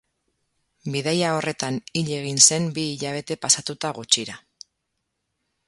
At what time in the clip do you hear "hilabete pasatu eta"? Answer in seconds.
2.95-3.93